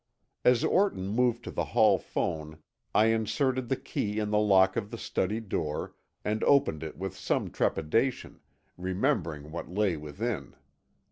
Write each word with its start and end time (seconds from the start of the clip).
As 0.43 0.63
Orton 0.63 1.07
moved 1.09 1.43
to 1.43 1.51
the 1.51 1.63
hall 1.77 1.99
phone 1.99 2.57
I 2.95 3.05
inserted 3.13 3.69
the 3.69 3.75
key 3.75 4.17
in 4.17 4.31
the 4.31 4.39
lock 4.39 4.75
of 4.75 4.89
the 4.89 4.97
study 4.97 5.39
door 5.39 5.93
and 6.25 6.43
opened 6.45 6.81
it 6.81 6.97
with 6.97 7.15
some 7.15 7.51
trepidation, 7.51 8.39
remembering 8.79 9.51
what 9.51 9.69
lay 9.69 9.97
within. 9.97 10.55